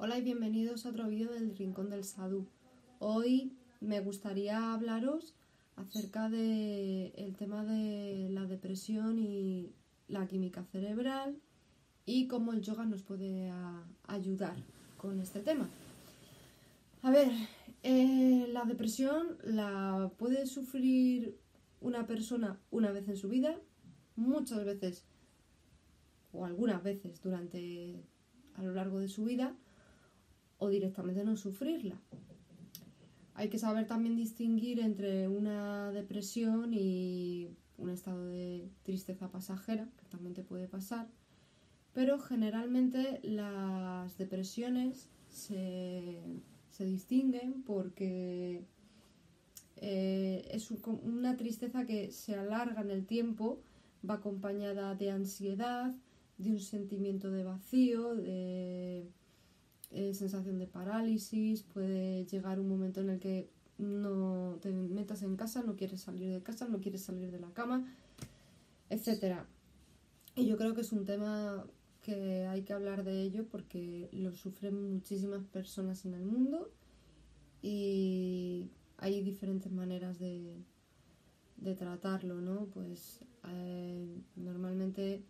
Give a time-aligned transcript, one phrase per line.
[0.00, 2.46] Hola y bienvenidos a otro vídeo del Rincón del Sadhu.
[3.00, 5.34] Hoy me gustaría hablaros
[5.74, 9.72] acerca del el tema de la depresión y
[10.06, 11.40] la química cerebral
[12.06, 13.50] y cómo el yoga nos puede
[14.06, 14.54] ayudar
[14.98, 15.68] con este tema.
[17.02, 17.32] A ver,
[17.82, 21.40] eh, la depresión la puede sufrir
[21.80, 23.58] una persona una vez en su vida,
[24.14, 25.04] muchas veces
[26.32, 28.00] o algunas veces durante
[28.54, 29.56] a lo largo de su vida
[30.58, 31.98] o directamente no sufrirla.
[33.34, 40.04] Hay que saber también distinguir entre una depresión y un estado de tristeza pasajera, que
[40.06, 41.08] también te puede pasar,
[41.92, 46.20] pero generalmente las depresiones se,
[46.80, 48.64] distinguen porque
[49.76, 53.60] eh, es una tristeza que se alarga en el tiempo,
[54.08, 55.94] va acompañada de ansiedad,
[56.38, 59.08] de un sentimiento de vacío, de
[59.90, 65.36] eh, sensación de parálisis, puede llegar un momento en el que no te metas en
[65.36, 67.86] casa, no quieres salir de casa, no quieres salir de la cama,
[68.90, 69.40] etc.
[70.34, 71.64] Y yo creo que es un tema
[72.02, 76.70] que hay que hablar de ello porque lo sufren muchísimas personas en el mundo
[77.62, 80.56] y hay diferentes maneras de,
[81.56, 82.66] de tratarlo, ¿no?
[82.66, 85.22] Pues eh, normalmente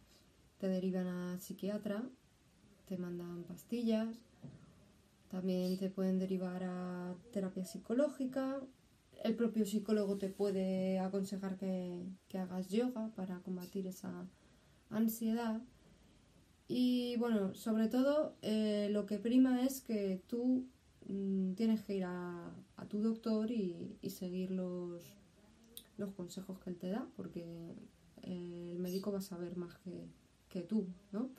[0.59, 2.09] te derivan a psiquiatra,
[2.87, 4.09] te mandan pastillas,
[5.29, 8.61] también te pueden derivar a terapia psicológica,
[9.25, 12.03] el propio psicólogo te puede aconsejar que,
[12.35, 14.27] hagas yoga para combatir esa
[14.91, 15.61] ansiedad.
[16.69, 20.67] Y bueno, sobre todo eh, lo que prima es que tú
[21.09, 22.53] mm, tienes que ir a,
[22.89, 25.03] tu doctor y, seguir los,
[25.99, 27.75] los consejos que él te da, porque
[28.23, 30.09] eh, el médico va a saber más que,
[30.49, 31.31] que tú, ¿no?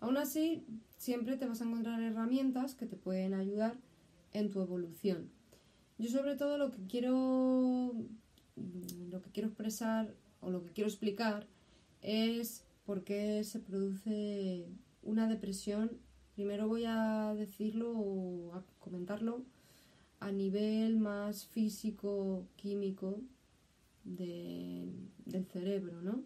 [0.00, 0.64] Aún así,
[0.98, 3.76] siempre te vas a encontrar herramientas que te pueden ayudar
[4.32, 5.30] en tu evolución.
[5.98, 7.92] Yo sobre todo lo que quiero
[8.56, 11.46] mm, lo que quiero expresar o lo que quiero explicar
[12.02, 14.66] es por qué se produce
[15.02, 15.98] una depresión.
[16.34, 19.42] Primero voy a decirlo o a comentarlo
[20.20, 23.20] a nivel más físico, químico
[24.04, 26.22] del cerebro, ¿no?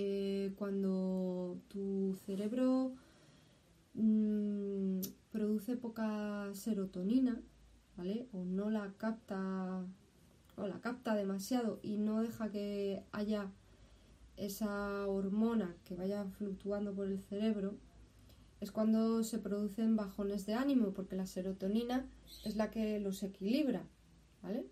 [0.00, 2.92] Eh, cuando tu cerebro
[3.94, 5.00] mm,
[5.32, 7.40] produce poca serotonina,
[7.96, 8.28] ¿vale?
[8.32, 9.84] O no la capta
[10.56, 13.50] o la capta demasiado y no deja que haya
[14.36, 17.74] esa hormona que vaya fluctuando por el cerebro,
[18.60, 22.06] es cuando se producen bajones de ánimo, porque la serotonina
[22.44, 23.82] es la que los equilibra,
[24.44, 24.64] ¿vale?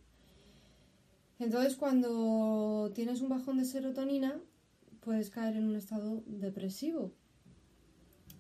[1.41, 4.41] Entonces, cuando tienes un bajón de serotonina,
[5.07, 7.13] puedes caer en un estado depresivo.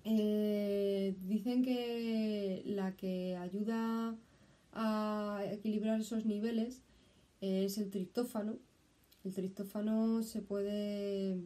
[0.03, 4.17] Eh, dicen que la que ayuda
[4.73, 6.83] a equilibrar esos niveles
[7.41, 8.59] es el triptófano.
[9.23, 11.41] El triptófano se puede,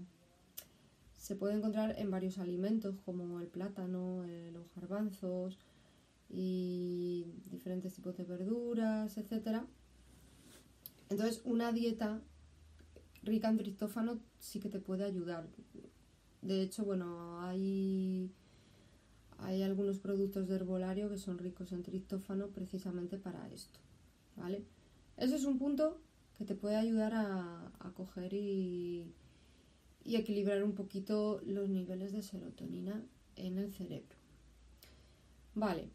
[1.17, 5.59] se puede encontrar en varios alimentos como el plátano, eh, los garbanzos
[6.31, 9.65] y diferentes tipos de verduras, etc.
[11.11, 12.23] Entonces, una dieta
[13.23, 15.47] rica en triptófano sí que te puede ayudar.
[16.43, 18.31] De hecho, bueno, hay,
[19.39, 23.78] hay algunos productos de herbolario que son ricos en triptófano precisamente para esto.
[24.37, 24.65] ¿Vale?
[25.17, 26.01] Ese es un punto
[26.39, 29.12] que te puede ayudar a, a coger y,
[30.05, 33.05] y equilibrar un poquito los niveles de serotonina
[33.37, 34.17] en el cerebro.
[35.55, 35.91] Vale,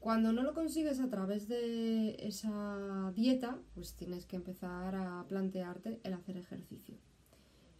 [0.00, 6.00] cuando no lo consigues a través de esa dieta, pues tienes que empezar a plantearte
[6.04, 6.96] el hacer ejercicio.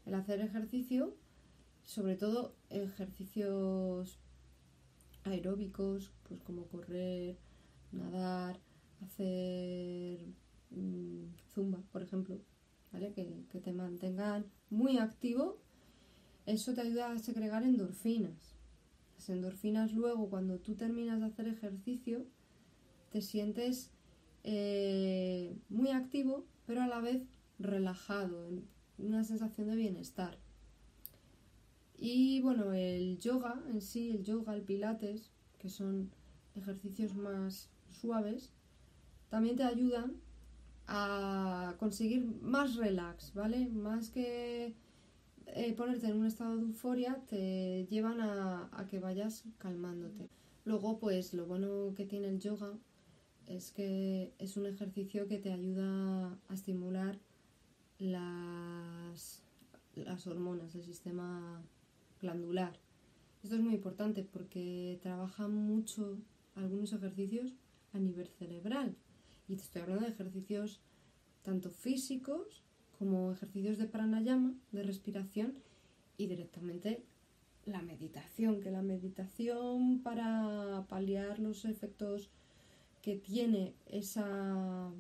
[0.09, 1.15] El hacer ejercicio,
[1.85, 4.19] sobre todo ejercicios
[5.25, 7.37] aeróbicos, pues como correr,
[7.93, 8.59] nadar,
[9.03, 10.19] hacer
[10.71, 12.41] mm, zumba, por ejemplo,
[12.91, 13.13] ¿vale?
[13.13, 15.59] Que, te mantengan muy activo,
[16.47, 18.57] eso te ayuda a segregar endorfinas.
[19.17, 22.25] Las endorfinas luego, cuando tú terminas de hacer ejercicio,
[23.11, 23.91] te sientes
[24.43, 27.25] eh, muy activo, pero a la vez
[27.59, 28.49] relajado,
[28.99, 30.39] una sensación de bienestar.
[31.97, 36.11] Y bueno, el yoga en sí, el yoga, el pilates, que son
[36.55, 38.53] ejercicios más suaves,
[39.31, 40.15] también te ayudan
[40.87, 43.69] a conseguir más relax, ¿vale?
[43.69, 44.75] Más que
[45.55, 50.29] eh, ponerte en un estado de euforia te llevan a, que vayas calmándote.
[50.65, 52.73] Luego, pues lo bueno que tiene el yoga
[53.47, 57.19] es que es un ejercicio que te ayuda a estimular
[57.99, 59.43] las,
[59.95, 61.63] las hormonas del sistema
[62.21, 62.79] glandular.
[63.43, 66.19] Esto es muy importante porque trabaja mucho
[66.55, 67.55] algunos ejercicios
[67.93, 68.97] a nivel cerebral.
[69.49, 70.81] Y te estoy hablando de ejercicios
[71.43, 72.63] tanto físicos
[72.99, 75.55] como ejercicios de pranayama, de respiración
[76.17, 77.05] y directamente
[77.65, 82.31] la meditación, que la meditación para paliar los efectos
[83.03, 84.91] que tiene esa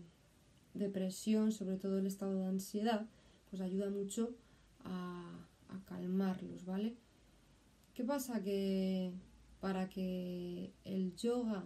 [0.79, 3.07] depresión, sobre todo el estado de ansiedad,
[3.51, 4.35] pues ayuda mucho
[4.85, 5.25] a,
[5.87, 6.97] calmarlos, ¿vale?
[7.95, 8.43] ¿Qué pasa?
[8.43, 9.13] Que
[9.61, 11.65] para que el yoga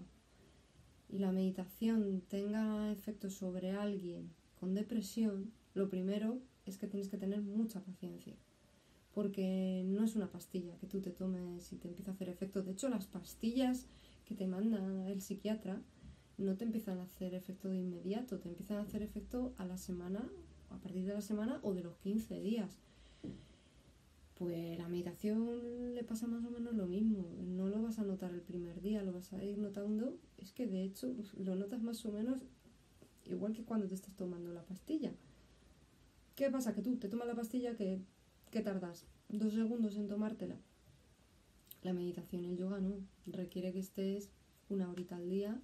[1.08, 7.18] y la meditación tenga efecto sobre alguien con depresión, lo primero es que tienes que
[7.18, 8.34] tener mucha paciencia.
[9.14, 12.62] Porque no es una pastilla que tú te tomes y te empieza a hacer efecto.
[12.62, 13.86] De hecho, las pastillas
[14.24, 15.82] que te manda el psiquiatra
[16.42, 19.76] no te empiezan a hacer efecto de inmediato, te empiezan a hacer efecto a la
[19.76, 20.28] semana,
[20.70, 22.78] a partir de la semana o de los 15 días.
[24.38, 27.28] Pues la meditación le pasa más o menos lo mismo.
[27.46, 30.16] No lo vas a notar el primer día, lo vas a ir notando.
[30.38, 32.40] Es que de hecho lo notas más o menos
[33.26, 35.12] igual que cuando te estás tomando la pastilla.
[36.34, 36.74] ¿Qué pasa?
[36.74, 38.00] Que tú te tomas la pastilla que,
[38.50, 40.56] que tardas dos segundos en tomártela.
[41.82, 42.94] La meditación, el yoga no.
[43.26, 44.30] Requiere que estés
[44.68, 45.60] una horita al día.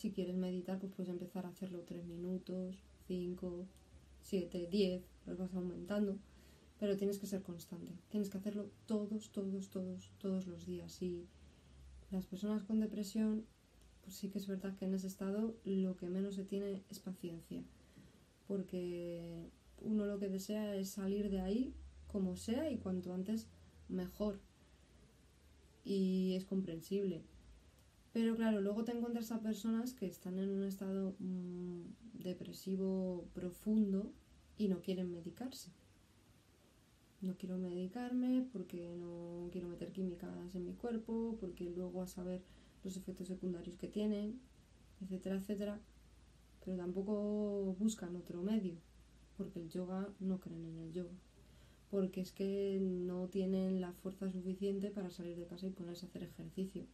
[0.00, 2.76] Si quieres meditar, pues puedes empezar a hacerlo tres minutos,
[3.06, 3.66] cinco,
[4.22, 6.18] siete, diez, los vas aumentando
[6.80, 7.92] pero tienes que ser constante.
[8.08, 11.02] Tienes que hacerlo todos, todos, todos, todos los días.
[11.02, 11.28] Y
[12.10, 13.44] las personas con depresión,
[14.02, 16.98] pues sí que es verdad que en ese estado lo que menos se tiene es
[16.98, 17.62] paciencia.
[18.48, 19.50] Porque
[19.82, 21.74] uno lo que desea es salir de ahí
[22.06, 23.46] como sea y cuanto antes
[23.90, 24.40] mejor.
[25.84, 27.22] Y es comprensible.
[28.12, 31.82] Pero claro, luego te encuentras a personas que están en un estado mmm,
[32.14, 34.12] depresivo profundo
[34.58, 35.70] y no quieren medicarse
[37.20, 42.42] no quiero medicarme porque no quiero meter químicas en mi cuerpo, porque luego a saber
[42.82, 44.40] los efectos secundarios que tienen,
[45.02, 45.80] etcétera, etcétera.
[46.64, 48.74] Pero tampoco buscan otro medio,
[49.36, 51.14] porque el yoga no creen en el yoga.
[51.90, 56.08] Porque es que no tienen la fuerza suficiente para salir de casa y ponerse a
[56.08, 56.86] hacer ejercicio.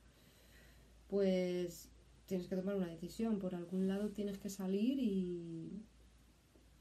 [1.08, 1.88] Pues
[2.26, 3.38] tienes que tomar una decisión.
[3.38, 5.82] Por algún lado tienes que salir y,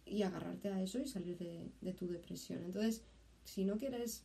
[0.05, 2.63] y agarrarte a eso y salir de, tu depresión.
[2.63, 3.03] Entonces,
[3.43, 4.23] si no quieres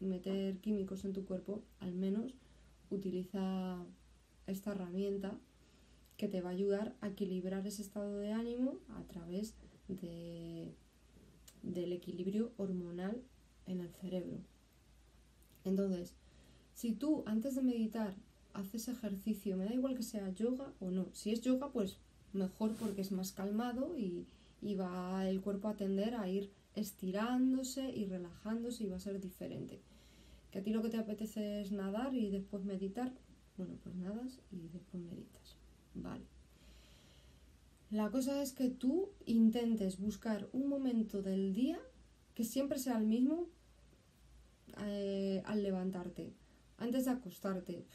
[0.00, 2.34] meter químicos en tu cuerpo, al menos
[2.90, 3.84] utiliza
[4.46, 5.38] esta herramienta
[6.16, 9.54] que te va a ayudar a equilibrar ese estado de ánimo a través
[9.88, 10.72] de,
[11.62, 13.22] del equilibrio hormonal
[13.66, 14.38] en el cerebro.
[15.64, 16.14] Entonces,
[16.74, 18.14] si tú antes de meditar
[18.56, 21.98] haces ejercicio, me da igual que sea yoga o no, si es yoga pues
[22.32, 24.26] mejor porque es más calmado y,
[24.60, 29.20] y va el cuerpo a tender a ir estirándose y relajándose y va a ser
[29.20, 29.80] diferente.
[30.50, 33.12] Que a ti lo que te apetece es nadar y después meditar,
[33.56, 35.56] bueno, pues nadas y después meditas.
[35.94, 36.24] Vale.
[37.90, 41.78] La cosa es que tú intentes buscar un momento del día
[42.34, 43.46] que siempre sea el mismo
[44.84, 46.32] eh, al levantarte,
[46.78, 47.86] antes de acostarte.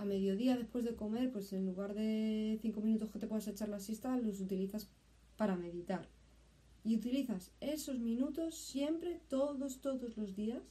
[0.00, 3.68] A mediodía, después de comer, pues en lugar de cinco minutos que te puedas echar
[3.68, 4.88] la siesta, los utilizas
[5.36, 6.08] para meditar
[6.84, 10.62] y utilizas esos minutos siempre, todos, todos los días,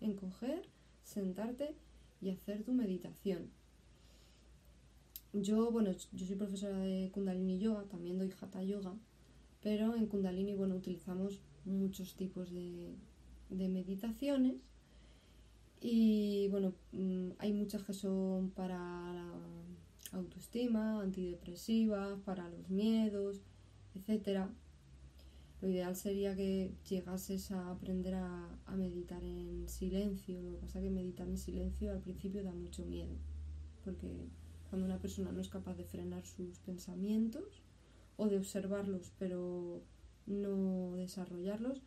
[0.00, 0.68] en coger,
[1.04, 1.76] sentarte
[2.20, 3.50] y hacer tu meditación.
[5.32, 8.96] Yo, bueno, yo soy profesora de Kundalini Yoga, también doy Hatha Yoga,
[9.62, 12.96] pero en Kundalini, bueno, utilizamos muchos tipos de,
[13.48, 14.56] de meditaciones
[15.84, 19.32] y, bueno, mm, hay muchas que son para la
[20.12, 23.40] autoestima, antidepresivas, para los miedos,
[23.96, 24.48] etcétera.
[25.60, 30.40] Lo ideal sería que llegases a aprender a, meditar en silencio.
[30.40, 33.14] Lo que pasa es que meditar en silencio al principio da mucho miedo,
[33.84, 34.28] porque
[34.70, 37.62] cuando una persona no es capaz de frenar sus pensamientos
[38.16, 39.82] o de observarlos pero
[40.26, 41.82] no desarrollarlos,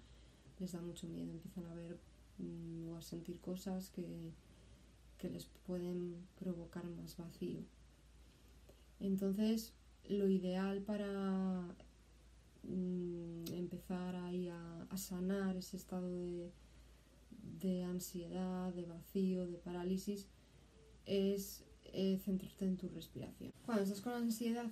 [0.59, 1.31] les da mucho miedo.
[1.31, 1.97] Empiezan a ver
[2.37, 4.31] mm, o a sentir cosas que,
[5.17, 7.59] que les pueden provocar más vacío.
[8.99, 9.73] Entonces,
[10.07, 11.75] lo ideal para
[12.67, 16.09] Mm, empezar ahí a, sanar ese estado
[17.59, 20.27] de, ansiedad, de vacío, de parálisis,
[21.05, 21.63] es
[22.23, 23.51] centrarte en tu respiración.
[23.65, 24.71] Cuando estás con ansiedad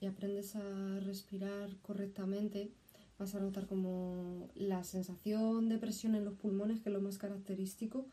[0.00, 2.70] y aprendes a respirar correctamente,
[3.18, 7.18] vas a notar como la sensación de presión en los pulmones, que es lo más
[7.18, 8.06] característico,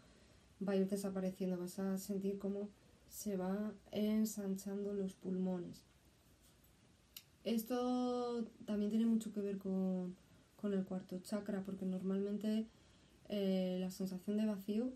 [0.67, 2.69] va a ir desapareciendo, vas a sentir como
[3.09, 5.83] se va ensanchando los pulmones.
[7.43, 10.15] Esto también tiene mucho que ver con,
[10.63, 12.65] el cuarto chakra, porque normalmente
[13.29, 14.91] eh, la sensación de vacío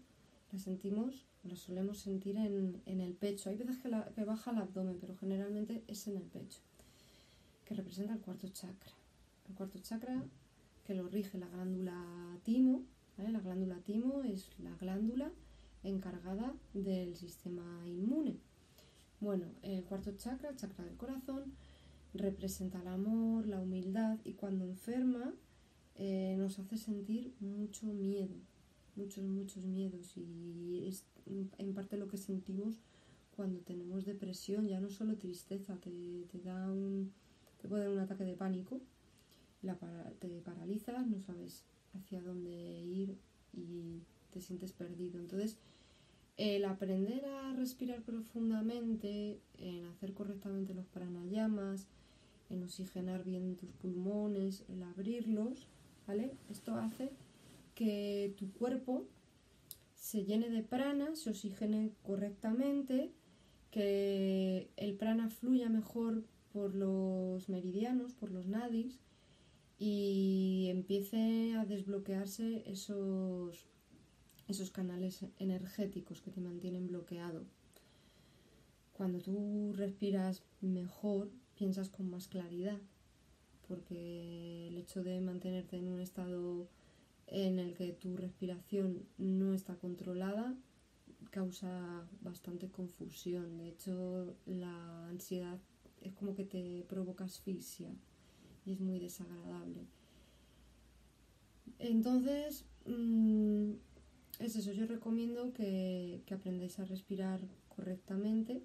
[0.52, 3.52] la sentimos, la solemos sentir en, el pecho.
[3.52, 6.60] Hay veces que, la, que baja el abdomen, pero generalmente es en el pecho,
[7.66, 8.99] que representa el cuarto chakra.
[9.50, 10.24] El cuarto chakra
[10.86, 12.84] que lo rige la glándula timo.
[13.18, 15.32] La glándula timo es la glándula
[15.84, 18.38] encargada del sistema inmune.
[19.20, 21.54] Bueno, el cuarto chakra, el chakra del corazón,
[22.14, 25.34] representa el amor, la humildad y cuando enferma
[25.96, 28.36] eh, nos hace sentir mucho miedo,
[28.96, 31.04] muchos, muchos miedos y es
[31.58, 32.82] en parte lo que sentimos
[33.36, 35.92] cuando tenemos depresión, ya no solo tristeza, te,
[36.44, 37.14] da un,
[37.62, 38.82] te puede dar un ataque de pánico,
[39.62, 39.78] la,
[40.20, 41.64] te paralizas, no sabes
[41.94, 42.52] hacia dónde
[42.86, 43.18] ir
[43.54, 44.02] y
[44.32, 45.20] te sientes perdido.
[45.20, 45.58] Entonces,
[46.38, 51.88] el aprender a respirar profundamente, en hacer correctamente los pranayamas,
[52.50, 55.68] en oxigenar bien tus pulmones, el abrirlos,
[56.08, 56.32] ¿vale?
[56.50, 57.12] Esto hace
[57.76, 59.06] que tu cuerpo
[59.96, 63.12] se llene de prana, se oxigene correctamente,
[63.70, 66.24] que el prana fluya mejor
[66.54, 69.00] por los meridianos, por los nadis
[69.80, 73.66] y empiece a desbloquearse esos,
[74.50, 77.46] esos canales energéticos que te mantienen bloqueado.
[78.92, 82.78] Cuando tú respiras mejor, piensas con más claridad,
[83.70, 86.68] porque el hecho de mantenerte en un estado
[87.28, 90.58] en el que tu respiración no está controlada
[91.32, 93.58] causa bastante confusión.
[93.58, 95.58] De hecho, la ansiedad
[96.02, 97.96] es como que te provoca asfixia
[98.66, 99.86] y es muy desagradable.
[101.80, 103.72] Entonces, mm,
[104.40, 107.42] es eso, yo recomiendo que, aprendáis a respirar
[107.76, 108.64] correctamente.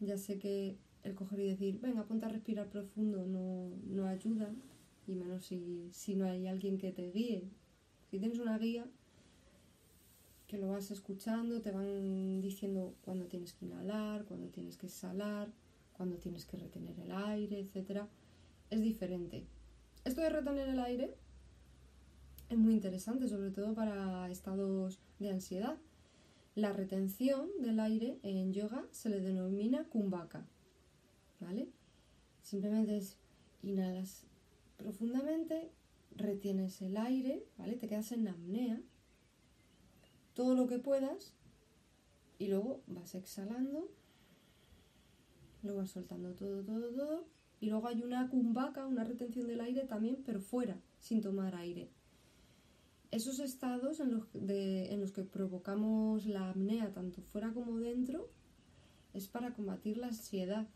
[0.00, 4.54] Ya sé que el coger y decir, venga, ponte a respirar profundo no, no ayuda,
[5.06, 7.48] y menos si, si no hay alguien que te guíe.
[8.10, 8.86] Si tienes una guía,
[10.48, 15.52] que lo vas escuchando, te van diciendo cuándo tienes que inhalar, cuándo tienes que exhalar,
[15.92, 18.06] cuándo tienes que retener el aire, etc.
[18.70, 19.44] Es diferente.
[20.04, 21.14] Esto de retener el aire
[22.48, 25.76] es muy interesante, sobre todo para estados de ansiedad.
[26.54, 30.46] La retención del aire en yoga se le denomina kumbhaka.
[31.40, 31.68] ¿Vale?
[32.42, 33.16] Simplemente es
[33.62, 34.24] inhalas
[34.76, 35.70] profundamente,
[36.16, 37.76] retienes el aire, ¿vale?
[37.76, 38.80] Te quedas en apnea,
[40.34, 41.34] todo lo que puedas,
[42.38, 43.88] y luego vas exhalando,
[45.62, 47.24] luego vas soltando todo, todo, todo,
[47.60, 51.88] y luego hay una cumbaca, una retención del aire también, pero fuera, sin tomar aire.
[53.10, 58.28] Esos estados en los, que provocamos la apnea, tanto fuera como dentro,
[59.14, 60.68] es para combatir la ansiedad,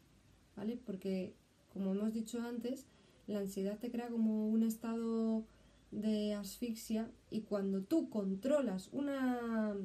[0.57, 0.79] ¿vale?
[0.85, 1.35] Porque,
[1.73, 2.87] como hemos dicho antes,
[3.27, 5.45] la ansiedad te crea como un estado
[5.91, 9.77] de asfixia y cuando tú controlas una,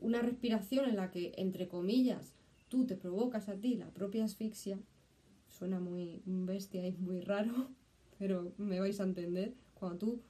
[0.00, 2.34] una respiración en la que, entre comillas,
[2.68, 4.80] tú te provocas a ti la propia asfixia,
[5.56, 7.68] suena muy bestia y muy raro,
[8.18, 10.20] pero me vais a entender, cuando tú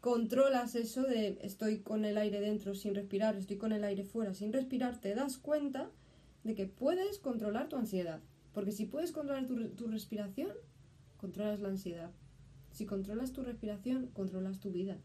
[0.00, 4.34] controlas eso de estoy con el aire dentro sin respirar, estoy con el aire fuera
[4.34, 5.90] sin respirar, te das cuenta
[6.44, 8.20] de que puedes controlar tu ansiedad.
[8.52, 10.52] Porque si puedes controlar tu, respiración,
[11.18, 12.10] controlas la ansiedad.
[12.72, 14.98] Si controlas tu respiración, controlas tu vida.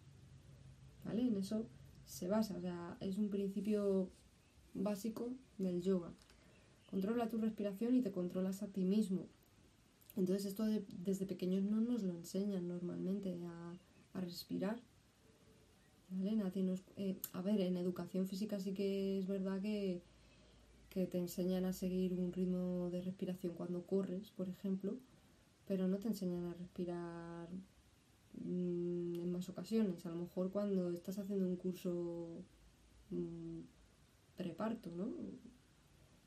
[1.04, 1.24] ¿Vale?
[1.24, 1.68] En eso
[2.06, 4.10] se basa, o sea, es un principio
[4.74, 6.12] básico del yoga.
[6.90, 9.28] Controla tu respiración y te controlas a ti mismo.
[10.16, 10.66] Entonces esto
[11.04, 13.74] desde pequeños no nos lo enseñan normalmente a,
[14.22, 14.80] respirar.
[16.10, 16.38] ¿Vale?
[16.98, 20.02] Eh, a ver, en educación física sí que es verdad que,
[20.92, 24.96] que te enseñan a seguir un ritmo de respiración cuando corres, por ejemplo,
[25.68, 27.50] pero no te enseñan a respirar
[28.46, 30.06] mm, en más ocasiones.
[30.06, 32.44] A lo mejor cuando estás haciendo un curso
[33.10, 33.62] mm,
[34.38, 35.08] preparto, ¿no?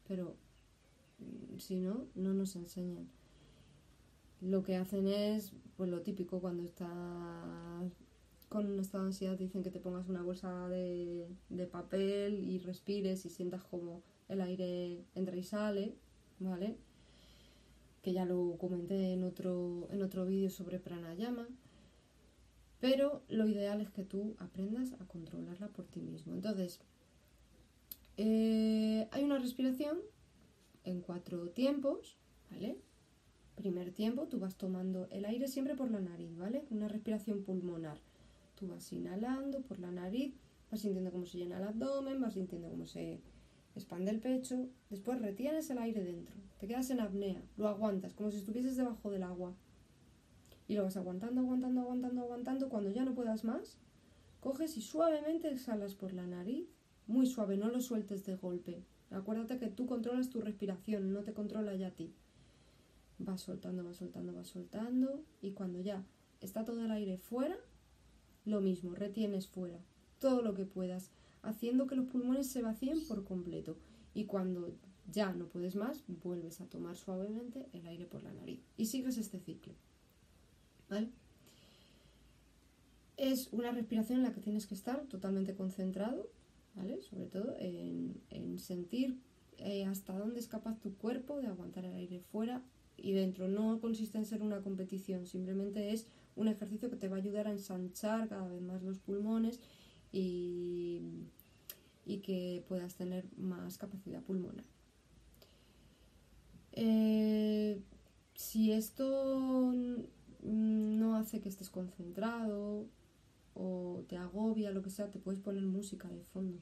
[0.09, 0.35] Pero
[1.21, 3.09] mm, si no, no nos enseñan.
[4.41, 7.93] Lo que hacen es, pues lo típico, cuando estás
[8.49, 12.59] con un estado de ansiedad, dicen que te pongas una bolsa de, de papel y
[12.59, 15.97] respires y sientas como el aire entra y sale,
[16.39, 16.77] ¿vale?
[18.07, 21.49] que ya lo comenté en otro, en otro vídeo sobre pranayama,
[22.79, 26.33] pero lo ideal es que tú aprendas a controlarla por ti mismo.
[26.33, 26.79] Entonces,
[28.17, 29.99] eh, hay una respiración
[30.85, 32.17] en cuatro tiempos,
[32.49, 32.79] ¿vale?
[33.57, 36.65] Primer tiempo, tú vas tomando el aire siempre por la nariz, ¿vale?
[36.71, 37.99] Una respiración pulmonar.
[38.55, 40.35] Tú vas inhalando por la nariz,
[40.71, 43.21] vas sintiendo cómo se llena el abdomen, vas sintiendo cómo se
[43.75, 48.31] expande el pecho, después retienes el aire dentro, te quedas en apnea, lo aguantas como
[48.31, 49.55] si estuvieses debajo del agua
[50.67, 53.79] y lo vas aguantando, aguantando, aguantando, aguantando, cuando ya no puedas más,
[54.41, 56.69] coges y suavemente exhalas por la nariz,
[57.07, 58.83] muy suave, no lo sueltes de golpe.
[59.11, 62.13] Acuérdate que tú controlas tu respiración, no te controla ya a ti.
[63.19, 66.05] Vas soltando, vas soltando, vas soltando y cuando ya
[66.41, 67.57] está todo el aire fuera,
[68.45, 69.81] lo mismo, retienes fuera
[70.19, 71.11] todo lo que puedas,
[71.43, 73.77] haciendo que los pulmones se vacíen por completo.
[74.15, 74.73] Y cuando
[75.11, 79.19] ya no puedes más, vuelves a tomar suavemente el aire por la nariz y sigues
[79.19, 79.75] este ciclo.
[80.89, 81.11] ¿Vale?
[83.17, 86.29] Es una respiración en la que tienes que estar totalmente concentrado,
[86.75, 87.01] ¿vale?
[87.03, 89.19] Sobre todo en, sentir
[89.59, 92.63] eh, hasta dónde es capaz tu cuerpo de aguantar el aire fuera
[92.97, 93.49] y dentro.
[93.49, 97.47] No consiste en ser una competición, simplemente es un ejercicio que te va a ayudar
[97.47, 99.61] a ensanchar cada vez más los pulmones
[100.13, 101.01] y,
[102.05, 104.65] y que puedas tener más capacidad pulmonar.
[106.73, 107.81] Eh,
[108.35, 109.73] si esto
[110.43, 112.87] no hace que estés concentrado
[113.55, 116.61] o te agobia, lo que sea, te puedes poner música de fondo.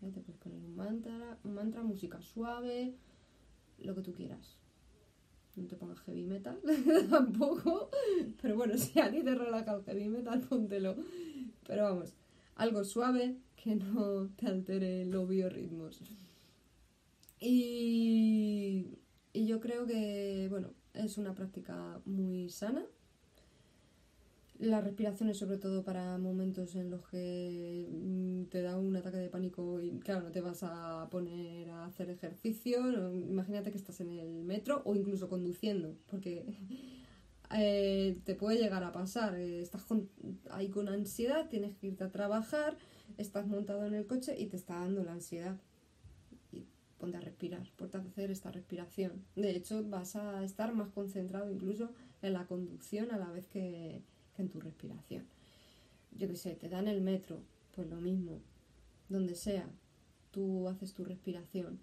[0.00, 2.94] Te puedes poner un mantra, un mantra, música suave,
[3.78, 4.58] lo que tú quieras.
[5.58, 6.58] No te pongas heavy metal
[7.10, 7.90] tampoco.
[8.40, 10.96] Pero bueno, si a ti te relaja el heavy metal, póntelo.
[11.66, 12.14] Pero vamos,
[12.54, 16.00] algo suave que no te altere los biorritmos.
[17.40, 18.98] Y
[19.38, 22.84] y yo creo que, bueno, es una práctica muy sana.
[24.58, 29.18] La respiración es sobre todo para momentos en los que mm, te da un ataque
[29.18, 32.80] de pánico y claro, no te vas a poner a hacer ejercicio.
[33.12, 36.44] imagínate que estás en el metro o incluso conduciendo, porque
[37.54, 39.36] eh, te puede llegar a pasar.
[39.36, 39.86] Eh, estás
[40.50, 42.76] ahí con ansiedad, tienes que irte a trabajar,
[43.16, 45.56] estás montado en el coche y te está dando la ansiedad
[46.98, 49.24] ponte a respirar, ponte a hacer esta respiración.
[49.36, 54.02] De hecho, vas a estar más concentrado incluso en la conducción a la vez que,
[54.38, 55.26] en tu respiración.
[56.12, 57.42] Yo qué sé, te dan el metro,
[57.74, 58.40] pues lo mismo,
[59.08, 59.68] donde sea,
[60.30, 61.80] tú haces tu respiración.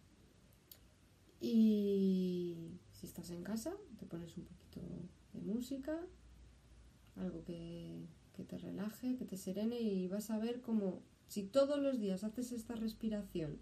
[1.40, 4.82] Y si estás en casa, te pones un poquito
[5.34, 6.00] de música,
[7.16, 11.80] algo que, que te relaje, que te serene y vas a ver cómo si todos
[11.80, 13.58] los días haces esta respiración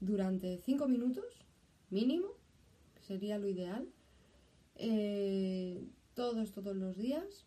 [0.00, 1.24] durante 5 minutos
[1.90, 2.28] mínimo,
[3.00, 3.88] sería lo ideal.
[4.76, 7.46] Eh, todos, todos los días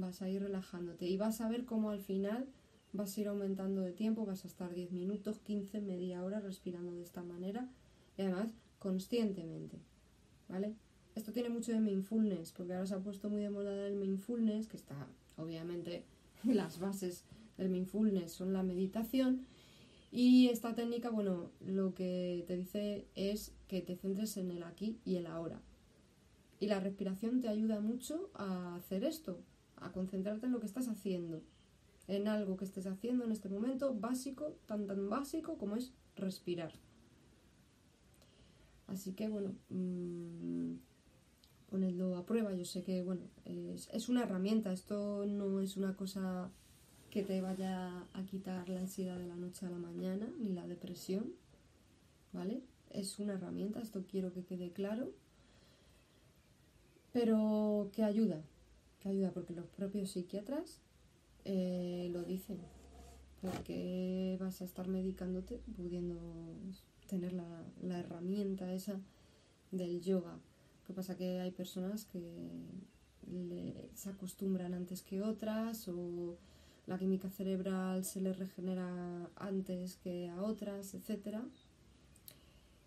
[0.00, 2.46] vas a ir relajándote y vas a ver cómo al final
[2.92, 6.92] vas a ir aumentando de tiempo, vas a estar 10 minutos, 15, media hora respirando
[6.92, 7.68] de esta manera
[8.16, 9.78] y además conscientemente,
[10.48, 10.74] ¿vale?
[11.14, 14.68] Esto tiene mucho de mindfulness, porque ahora se ha puesto muy de moda el mindfulness,
[14.68, 15.06] que está
[15.36, 16.04] obviamente
[16.44, 17.24] las bases
[17.56, 19.46] del mindfulness son la meditación,
[20.12, 24.98] y esta técnica, bueno, lo que te dice es que te centres en el aquí
[25.04, 25.60] y el ahora.
[26.58, 29.40] Y la respiración te ayuda mucho a hacer esto,
[29.76, 31.42] a concentrarte en lo que estás haciendo,
[32.08, 36.72] en algo que estés haciendo en este momento básico, tan tan básico como es respirar.
[38.86, 40.74] Así que bueno, mmm,
[41.68, 42.54] ponedlo a prueba.
[42.54, 46.50] Yo sé que bueno, es, es una herramienta, esto no es una cosa
[47.10, 50.66] que te vaya a quitar la ansiedad de la noche a la mañana, ni la
[50.66, 51.32] depresión,
[52.32, 52.62] ¿vale?
[52.90, 55.12] Es una herramienta, esto quiero que quede claro,
[57.12, 58.42] pero que ayuda,
[59.08, 60.80] ayuda, porque los propios psiquiatras
[61.44, 62.58] eh, lo dicen,
[63.40, 66.18] porque vas a estar medicándote pudiendo
[67.06, 69.00] tener la, herramienta esa
[69.70, 70.32] del yoga.
[70.32, 72.50] Lo que pasa que hay personas que
[73.94, 76.36] se acostumbran antes que otras o
[76.86, 81.38] la química cerebral se le regenera antes que a otras, etc.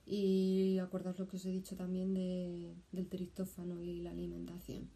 [0.05, 4.89] Y acordaos lo que os he dicho también de, del triptófano y la alimentación.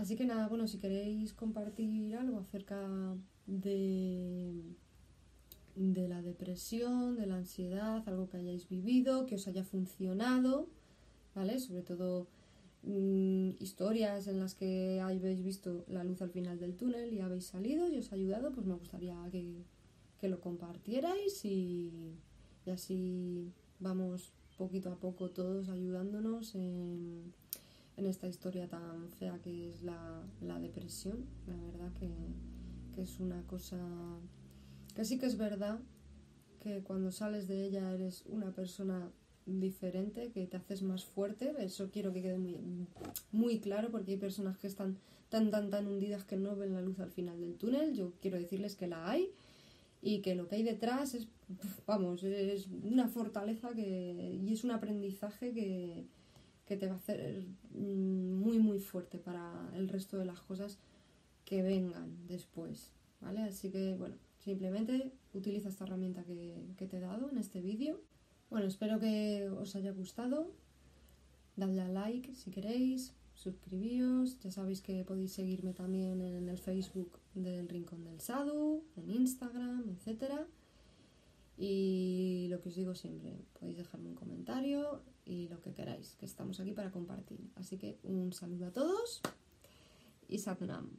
[0.00, 2.80] Así que nada, bueno, si queréis compartir algo acerca
[3.46, 4.54] de,
[5.74, 10.68] de la depresión, de la ansiedad, algo que hayáis vivido, que os haya funcionado,
[11.34, 11.58] ¿vale?
[11.58, 12.28] Sobre todo
[12.82, 17.46] Mm, historias en las que habéis visto la luz al final del túnel y habéis
[17.46, 19.64] salido y os ha ayudado, pues me gustaría que,
[20.28, 22.14] lo compartierais y,
[22.72, 27.32] así vamos poquito a poco todos ayudándonos en,
[28.06, 30.22] esta historia tan fea que es la,
[30.60, 31.26] depresión.
[31.46, 32.10] La verdad que,
[32.94, 33.78] que es una cosa
[34.94, 35.78] que sí que es verdad
[36.60, 39.12] que cuando sales de ella eres una persona
[39.46, 41.54] diferente, que te haces más fuerte.
[41.58, 42.58] Eso quiero que quede muy,
[43.32, 46.82] muy claro porque hay personas que están tan, tan, tan hundidas que no ven la
[46.82, 47.94] luz al final del túnel.
[47.94, 49.30] Yo quiero decirles que la hay
[50.02, 51.28] y que lo que hay detrás es,
[51.86, 56.06] vamos, es una fortaleza que, y es un aprendizaje que,
[56.68, 60.78] que te va a hacer muy, muy fuerte para el resto de las cosas
[61.46, 62.92] que vengan después.
[63.22, 63.40] ¿vale?
[63.40, 68.02] Así que, bueno, simplemente utiliza esta herramienta que, que te he dado en este vídeo.
[68.50, 70.52] Bueno, espero que os haya gustado.
[71.56, 77.18] Dadle a like si queréis, suscribíos, ya sabéis que podéis seguirme también en el Facebook
[77.34, 80.46] del Rincón del Sadu, en Instagram, etcétera.
[81.56, 86.24] Y lo que os digo siempre, podéis dejarme un comentario y lo que queráis, que
[86.24, 87.38] estamos aquí para compartir.
[87.56, 89.20] Así que un saludo a todos
[90.26, 90.90] y Satnam.